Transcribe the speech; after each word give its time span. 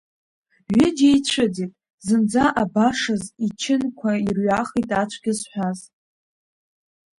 Ҩыџьа 0.75 1.07
еицәыӡит 1.11 1.71
зынӡа 2.05 2.45
абашаз, 2.61 3.23
ичынқәа 3.45 4.11
ирҩахеит 4.25 4.89
ацәгьа 5.01 5.33
зҳәаз. 5.39 5.79